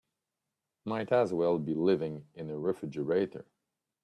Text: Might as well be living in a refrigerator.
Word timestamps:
Might 0.83 1.11
as 1.11 1.31
well 1.31 1.59
be 1.59 1.75
living 1.75 2.25
in 2.33 2.49
a 2.49 2.57
refrigerator. 2.57 3.45